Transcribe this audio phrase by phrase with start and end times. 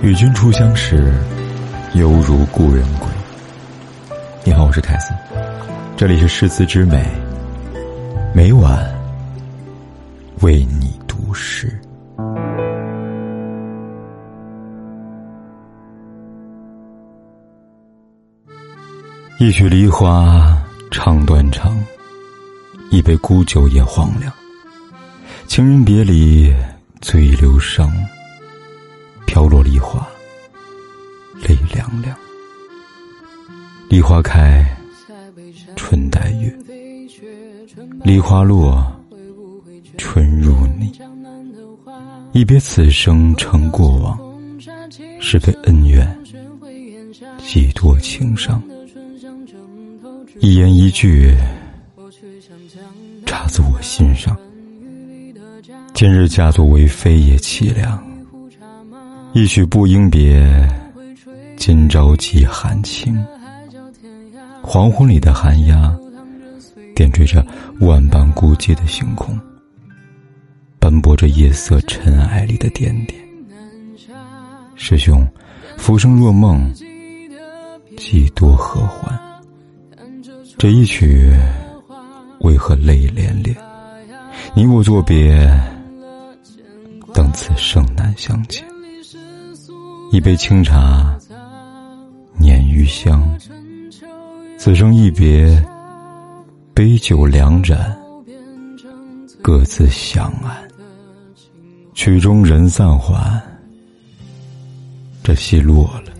[0.00, 1.12] 与君初相识，
[1.94, 3.08] 犹如故人归。
[4.44, 5.16] 你好，我是凯森，
[5.96, 7.04] 这里是诗词之美，
[8.32, 8.88] 每晚
[10.40, 11.76] 为你读诗。
[19.40, 20.56] 一曲梨花
[20.92, 21.76] 唱断肠，
[22.90, 24.32] 一杯孤酒也荒凉。
[25.48, 26.54] 情人别离
[27.00, 27.92] 最流伤。
[29.28, 30.08] 飘落梨花，
[31.46, 32.16] 泪凉凉。
[33.90, 34.66] 梨花开，
[35.76, 36.50] 春带月。
[38.02, 38.90] 梨花落，
[39.98, 40.90] 春入你。
[42.32, 44.18] 一别此生成过往，
[45.20, 46.18] 是非恩怨，
[47.46, 48.62] 几多情伤。
[50.40, 51.36] 一言一句，
[53.26, 54.34] 扎在我心上。
[55.92, 58.07] 今日嫁作为妃也凄凉。
[59.38, 60.68] 一曲不应别，
[61.56, 63.24] 今朝寄寒情。
[64.60, 65.96] 黄昏里的寒鸦，
[66.92, 67.46] 点缀着
[67.78, 69.38] 万般孤寂的星空，
[70.80, 73.22] 斑驳着夜色尘埃里的点点。
[74.74, 75.24] 师兄，
[75.76, 76.74] 浮生若梦，
[77.96, 79.16] 几多何欢？
[80.58, 81.32] 这一曲，
[82.40, 83.54] 为何泪涟涟？
[84.52, 85.48] 你我作别，
[87.14, 88.64] 等此生难相见。
[90.10, 91.18] 一杯清茶，
[92.38, 93.22] 念余香。
[94.56, 95.62] 此生一别，
[96.72, 97.94] 杯酒两盏，
[99.42, 100.56] 各自相安。
[101.92, 103.40] 曲终人散还，
[105.22, 106.12] 这戏落了，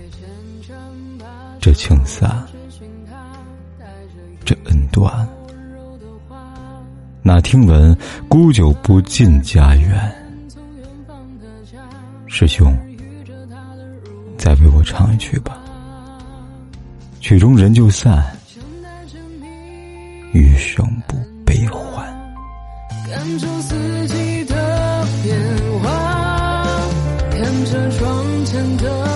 [1.58, 2.46] 这情散，
[4.44, 5.26] 这恩断。
[7.22, 7.96] 哪听闻
[8.28, 10.14] 孤酒不进家园？
[12.26, 12.76] 师兄。
[14.48, 15.58] 再为我唱一曲吧，
[17.20, 18.24] 曲终人就散，
[20.32, 22.02] 余生不悲欢。
[23.10, 25.38] 感受四季的变
[25.82, 25.90] 化，
[27.30, 29.07] 看着窗前的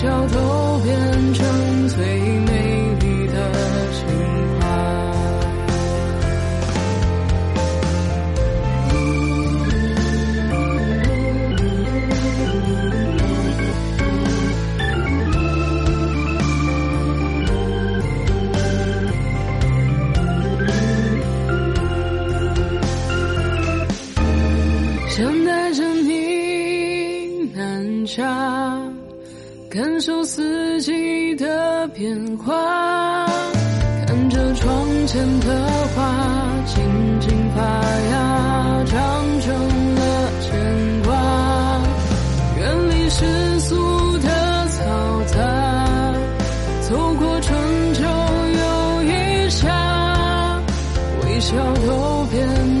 [0.00, 2.52] 笑都变成最美
[3.00, 3.34] 丽的
[3.94, 3.98] 情
[4.60, 4.62] 话。
[25.08, 28.97] 想带着你南下。
[29.70, 33.26] 感受四季的变化，
[34.06, 41.12] 看着窗前的花静静发芽，长成了牵挂。
[42.56, 43.76] 远离世俗
[44.18, 44.28] 的
[44.70, 46.14] 嘈杂，
[46.88, 47.58] 走过春
[47.92, 48.02] 秋
[48.58, 50.62] 又一夏，
[51.26, 51.54] 微笑
[51.86, 52.80] 都变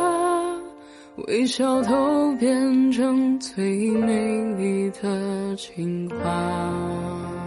[1.27, 7.40] 微笑都变成最美丽的情话。